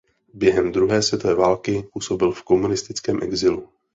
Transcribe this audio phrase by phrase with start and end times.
[0.33, 3.69] Během druhé světové války působil v komunistickém exilu.